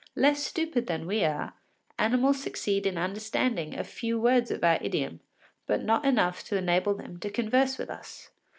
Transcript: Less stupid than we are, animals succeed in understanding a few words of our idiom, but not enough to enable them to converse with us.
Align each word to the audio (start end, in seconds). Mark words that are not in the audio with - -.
Less 0.15 0.41
stupid 0.43 0.87
than 0.87 1.05
we 1.05 1.23
are, 1.23 1.53
animals 1.99 2.41
succeed 2.41 2.87
in 2.87 2.97
understanding 2.97 3.77
a 3.77 3.83
few 3.83 4.19
words 4.19 4.49
of 4.49 4.63
our 4.63 4.79
idiom, 4.81 5.19
but 5.67 5.83
not 5.83 6.05
enough 6.05 6.43
to 6.45 6.57
enable 6.57 6.95
them 6.95 7.19
to 7.19 7.29
converse 7.29 7.77
with 7.77 7.91
us. 7.91 8.31